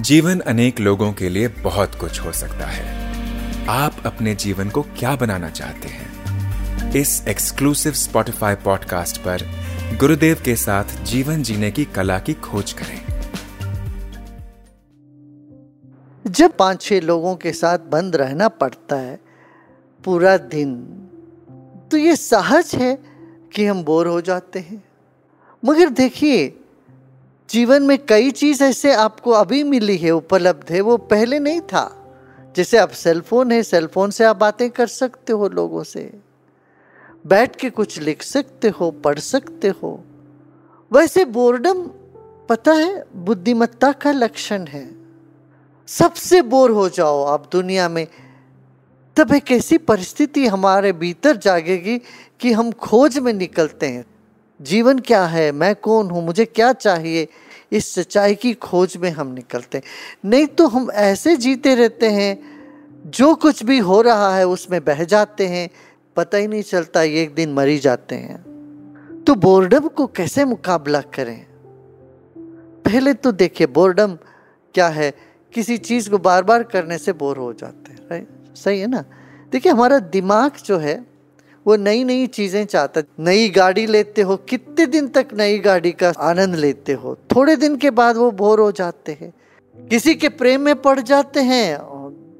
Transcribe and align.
जीवन 0.00 0.40
अनेक 0.40 0.80
लोगों 0.80 1.12
के 1.12 1.28
लिए 1.28 1.48
बहुत 1.48 1.94
कुछ 1.94 2.20
हो 2.20 2.32
सकता 2.32 2.66
है। 2.66 3.12
आप 3.68 3.96
अपने 4.06 4.34
जीवन 4.34 4.70
को 4.70 4.82
क्या 4.82 5.16
बनाना 5.16 5.50
चाहते 5.50 5.88
हैं? 5.88 6.12
इस 6.92 7.28
एक्सक्लूसिव 7.28 7.92
स्पॉटिफाई 7.92 8.54
पॉडकास्ट 8.54 9.18
पर 9.18 9.38
गुरुदेव 10.00 10.42
के 10.44 10.56
साथ 10.56 10.84
जीवन 11.04 11.42
जीने 11.42 11.70
की 11.70 11.84
कला 11.84 12.18
की 12.18 12.34
खोज 12.34 12.72
करें। 12.72 13.02
जब 16.26 16.56
पाँच 16.56 16.82
छह 16.82 17.00
लोगों 17.00 17.36
के 17.36 17.52
साथ 17.52 17.78
बंद 17.78 18.16
रहना 18.16 18.48
पड़ता 18.48 18.96
है, 18.96 19.20
पूरा 20.04 20.36
दिन 20.36 20.76
तो 21.90 21.96
ये 21.96 22.16
सहज 22.16 22.74
है 22.74 22.98
कि 23.54 23.66
हम 23.66 23.84
बोर 23.84 24.06
हो 24.06 24.20
जाते 24.20 24.58
हैं। 24.58 24.84
मगर 25.64 25.88
देखिए 25.88 26.58
जीवन 27.52 27.82
में 27.82 28.06
कई 28.06 28.30
चीज़ 28.30 28.64
ऐसे 28.64 28.94
आपको 28.94 29.30
अभी 29.30 29.62
मिली 29.62 29.96
है, 29.96 30.10
उपलब्ध 30.10 30.72
है, 30.72 30.80
वो 30.80 30.96
पहले 30.96 31.38
नहीं 31.38 31.60
था। 31.60 32.14
जैसे 32.56 32.78
अब 32.78 32.88
सेलफोन 32.88 33.52
है 33.52 33.62
सेलफोन 33.62 34.10
से 34.10 34.24
आप 34.24 34.36
बातें 34.36 34.70
कर 34.70 34.86
सकते 34.86 35.32
हो 35.32 35.48
लोगों 35.48 35.82
से। 35.82 36.20
बैठ 37.26 37.56
के 37.56 37.70
कुछ 37.70 37.98
लिख 37.98 38.22
सकते 38.22 38.68
हो, 38.68 38.90
पढ़ 38.90 39.18
सकते 39.18 39.68
हो। 39.68 40.04
वैसे 40.92 41.24
बोर्डम 41.24 41.86
पता 42.48 42.72
है, 42.72 43.04
बुद्धिमत्ता 43.16 43.92
का 43.92 44.12
लक्षण 44.12 44.64
है। 44.64 44.94
सबसे 45.86 46.42
बोर 46.42 46.70
हो 46.70 46.88
जाओ 46.88 47.24
आप 47.24 47.48
दुनिया 47.52 47.88
में। 47.88 48.06
तब 49.16 49.34
एक 49.34 49.52
ऐसी 49.52 49.78
परिस्थिति 49.78 50.46
हमारे 50.46 50.92
भीतर 50.92 51.36
जागेगी 51.36 51.98
कि 52.40 52.52
हम 52.52 52.72
खोज 52.72 53.18
में 53.18 53.32
निकलते 53.32 53.86
हैं। 53.86 54.04
जीवन 54.62 54.98
क्या 54.98 55.24
है? 55.26 55.50
मैं 55.52 55.74
कौन 55.74 56.10
हूँ? 56.10 56.24
मुझे 56.24 56.44
क्या 56.44 56.72
चाहिए? 56.72 57.28
इस 57.72 57.94
सच्चाई 57.94 58.34
की 58.34 58.52
खोज 58.54 58.96
में 58.96 59.10
हम 59.10 59.26
निकलते 59.26 59.82
नहीं 60.24 60.46
तो 60.46 60.66
हम 60.68 60.90
ऐसे 60.90 61.36
जीते 61.36 61.74
रहते 61.74 62.08
हैं, 62.08 62.38
जो 63.06 63.34
कुछ 63.34 63.62
भी 63.64 63.78
हो 63.78 64.00
रहा 64.00 64.34
है 64.36 64.46
उसमें 64.46 64.84
बह 64.84 65.04
जाते 65.04 65.46
हैं। 65.46 65.68
पता 66.16 66.38
ही 66.38 66.46
नहीं 66.46 66.62
चलता 66.62 67.02
एक 67.02 67.34
दिन 67.34 67.52
मरी 67.52 67.78
जाते 67.78 68.14
हैं। 68.14 69.24
तो 69.26 69.34
बोर्डम 69.34 69.88
को 69.88 70.06
कैसे 70.06 70.44
मुकाबला 70.44 71.00
करें? 71.14 71.46
पहले 72.84 73.14
तो 73.14 73.32
देखिए 73.32 73.66
बोर्डम 73.66 74.16
क्या 74.74 74.88
है? 74.88 75.12
किसी 75.54 75.78
चीज़ 75.78 76.10
को 76.10 76.18
बार 76.18 76.42
बार 76.42 76.62
करने 76.62 76.98
से 76.98 77.12
बोर 77.12 77.36
हो 77.36 77.52
जाते 77.52 77.92
हैं 77.92 77.98
राइट 78.10 78.56
सही 78.56 78.80
है 78.80 78.86
ना? 78.86 79.04
देखिए 79.52 79.72
हमारा 79.72 79.98
दिमाग 79.98 80.52
जो 80.64 80.78
है 80.78 81.11
वो 81.66 81.76
नई 81.76 82.04
नई 82.04 82.26
चीज़ें 82.26 82.64
चाहता 82.66 83.02
नई 83.20 83.48
गाड़ी 83.48 83.86
लेते 83.86 84.22
हो, 84.22 84.36
कितने 84.38 84.86
दिन 84.86 85.08
तक 85.08 85.28
नई 85.32 85.58
गाड़ी 85.58 85.92
का 85.92 86.12
आनंद 86.20 86.54
लेते 86.54 86.92
हो? 86.92 87.16
थोड़े 87.34 87.56
दिन 87.56 87.76
के 87.76 87.90
बाद 87.92 88.16
वो 88.16 88.30
बोर 88.32 88.60
हो 88.60 88.70
जाते 88.72 89.16
हैं। 89.20 89.32
किसी 89.76 90.14
के 90.14 90.28
प्रेम 90.30 90.60
में 90.60 90.74
पड़ 90.82 91.00
जाते 91.00 91.40
हैं 91.40 91.78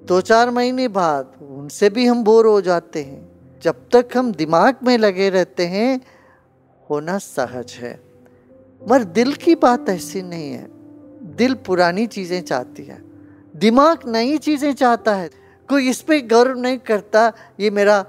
दो 0.06 0.20
चार 0.20 0.50
महीने 0.50 0.88
बाद 0.90 1.32
उनसे 1.50 1.90
भी 1.90 2.06
हम 2.06 2.24
बोर 2.24 2.46
हो 2.46 2.60
जाते 2.60 3.02
हैं। 3.02 3.20
जब 3.62 3.84
तक 3.92 4.16
हम 4.16 4.32
दिमाग 4.32 4.76
में 4.84 4.96
लगे 4.98 5.28
रहते 5.30 5.66
हैं, 5.66 6.00
होना 6.90 7.18
सहज 7.18 7.72
है। 7.72 7.92
मगर 8.82 9.04
दिल 9.04 9.32
की 9.34 9.54
बात 9.54 9.88
ऐसी 9.88 10.22
नहीं 10.22 10.50
है। 10.52 10.66
दिल 11.36 11.54
पुरानी 11.66 12.06
चीज़ें 12.06 12.40
चाहती 12.42 12.84
है। 12.84 12.98
दिमाग 13.54 14.08
नई 14.08 14.36
चीज़ें 14.38 14.72
चाहता 14.74 15.14
है। 15.14 15.28
कोई 15.68 15.88
इस 15.90 16.00
पर 16.00 16.26
गौरव 16.28 16.58
नहीं 16.58 16.78
करता, 16.78 17.32
ये 17.60 17.70
मेरा 17.70 18.04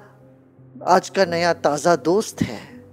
आज 0.88 1.10
का 1.10 1.26
नया 1.26 1.54
ताज़ा 1.54 1.96
दोस्त 1.96 2.42
है। 2.42 2.86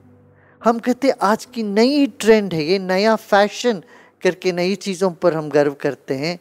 हम 0.64 0.78
कहते 0.78 1.10
आज 1.10 1.44
की 1.44 1.62
नई 1.62 2.06
ट्रेंड 2.06 2.55
है, 2.55 2.64
ये 2.64 2.78
नया 2.78 3.16
फ़ैशन 3.16 3.82
करके 4.22 4.52
नई 4.52 4.74
चीज़ों 4.74 5.10
पर 5.10 5.34
हम 5.34 5.48
गर्व 5.48 5.74
करते 5.74 6.14
हैं। 6.14 6.41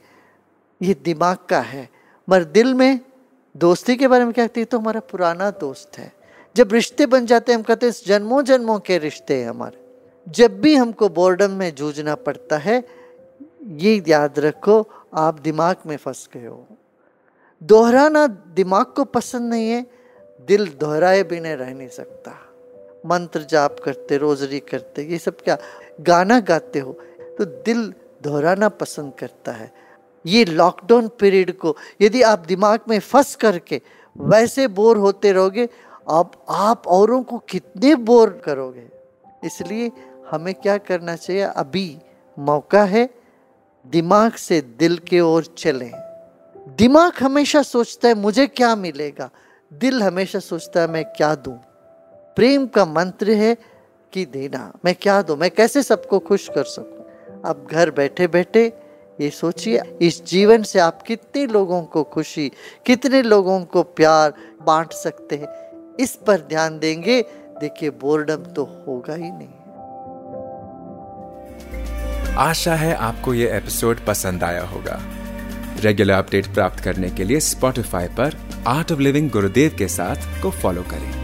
ये 0.81 0.93
दिमाग 0.93 1.37
का 1.49 1.59
है। 1.59 1.89
मगर 2.29 2.43
दिल 2.43 2.73
में 2.73 2.99
दोस्ती 3.57 3.95
के 3.95 4.07
बारे 4.07 4.25
में 4.25 4.33
क्या 4.33 4.47
कहते 4.47 4.59
हैं? 4.59 4.67
तो 4.71 4.79
हमारा 4.79 4.99
पुराना 4.99 5.51
दोस्त 5.51 5.97
है। 5.97 6.13
जब 6.55 6.73
रिश्ते 6.73 7.05
बन 7.05 7.25
जाते 7.25 7.51
हैं, 7.51 7.59
हम 7.59 7.63
कहते 7.63 7.85
हैं 7.85 7.93
जन्मों 8.07 8.43
जन्मों 8.43 8.79
के 8.79 8.97
रिश्ते 8.97 9.41
हैं 9.41 9.49
हमारे। 9.49 9.85
जब 10.27 10.61
भी 10.61 10.75
हमको 10.75 11.09
बोर्डम 11.09 11.51
में 11.51 11.75
जूझना 11.75 12.15
पड़ता 12.15 12.57
है, 12.57 12.87
ये 13.67 14.03
याद 14.07 14.39
रखो, 14.39 14.89
आप 15.13 15.39
दिमाग 15.39 15.75
में 15.85 15.97
फंस 15.97 16.29
गए 16.33 16.45
हो। 16.45 16.67
दोहराना 17.63 18.27
दिमाग 18.27 18.85
को 18.85 19.03
पसंद 19.03 19.49
नहीं 19.49 19.69
है 19.69 19.98
दिल 20.49 20.65
दोहराए 20.79 21.23
बिना 21.23 21.53
रह 21.53 21.73
नहीं 21.73 21.87
सकता। 21.89 22.31
मंत्र 23.05 23.41
जाप 23.41 23.75
करते, 23.79 24.17
रोजरी 24.17 24.59
करते, 24.59 25.03
ये 25.03 25.17
सब 25.17 25.41
क्या? 25.41 25.57
गाना 26.01 26.39
गाते 26.39 26.79
हो 26.79 26.93
तो 27.37 27.45
दिल 27.45 27.93
दोहराना 28.23 28.69
पसंद 28.69 29.13
करता 29.19 29.51
है। 29.51 29.71
ये 30.25 30.45
लॉकडाउन 30.45 31.07
पीरियड 31.19 31.51
को 31.57 31.75
यदि 32.01 32.21
आप 32.21 32.39
दिमाग 32.39 32.79
में 32.89 32.99
फंस 32.99 33.35
करके 33.35 33.81
वैसे 34.15 34.67
बोर 34.67 34.97
होते 34.97 35.31
रहोगे 35.31 35.67
आप 36.09 36.31
आप 36.49 36.87
औरों 36.87 37.21
को 37.23 37.37
कितने 37.49 37.95
बोर 37.95 38.29
करोगे? 38.45 38.87
इसलिए 39.43 39.91
हमें 40.29 40.53
क्या 40.53 40.77
करना 40.77 41.15
चाहिए? 41.15 41.41
अभी 41.41 41.97
मौका 42.37 42.83
है, 42.83 43.09
दिमाग 43.85 44.31
से 44.31 44.61
दिल 44.79 44.97
के 44.97 45.19
ओर 45.19 45.45
चलें। 45.57 45.91
दिमाग 46.77 47.11
हमेशा 47.19 47.61
सोचता 47.61 48.07
है, 48.07 48.13
मुझे 48.13 48.47
क्या 48.47 48.75
मिलेगा? 48.75 49.29
दिल 49.73 50.03
हमेशा 50.03 50.39
सोचता 50.39 50.81
है, 50.81 50.87
मैं 50.87 51.05
क्या 51.05 51.35
दूँ? 51.35 51.53
प्रेम 52.35 52.67
का 52.67 52.85
मंत्र 52.85 53.31
है 53.31 53.57
कि 54.13 54.25
देना। 54.25 54.73
मैं 54.85 54.95
क्या 54.95 55.21
दूँ? 55.21 55.37
मैं 55.37 55.51
कैसे 55.51 55.83
सबको 55.83 56.19
खुश 56.19 56.49
कर 56.55 56.63
सकूँ? 56.63 57.05
अब 57.45 57.67
घर 57.71 57.91
बैठे 57.91 58.27
बैठे 58.27 58.73
ये 59.21 59.29
सोचिए, 59.29 59.81
इस 60.01 60.25
जीवन 60.25 60.63
से 60.63 60.79
आप 60.79 61.01
कितने 61.01 61.45
लोगों 61.45 61.83
को 61.83 62.03
खुशी, 62.03 62.51
कितने 62.85 63.21
लोगों 63.21 63.65
को 63.65 63.83
प्यार 63.83 64.33
बांट 64.61 64.93
सकते 64.93 65.35
हैं। 65.35 65.47
इस 65.95 66.15
पर 66.15 66.41
ध्यान 66.41 66.79
देंगे। 66.79 67.21
देखिए 67.61 67.89
बोर्डम 67.89 68.43
तो 68.43 68.83
होगा 68.87 69.13
ही 69.13 69.31
नहीं। 69.31 69.49
आशा 72.35 72.75
है 72.75 72.93
आपको 72.95 73.33
ये 73.33 73.57
एपिसोड 73.57 74.05
पसंद 74.05 74.43
आया 74.43 74.63
होगा। 74.63 75.18
रेगुलर 75.79 76.13
अपडेट 76.13 76.47
प्राप्त 76.47 76.83
करने 76.83 77.09
के 77.09 77.23
लिए 77.23 77.39
स्पॉटिफाई 77.39 78.07
पर 78.07 78.35
आर्ट 78.67 78.91
ऑफ़ 78.91 78.99
लिविंग 78.99 79.29
गुरुदेव 79.29 79.75
के 79.77 79.87
साथ 79.87 80.41
को 80.41 80.51
फॉलो 80.51 80.81
करें। 80.81 81.18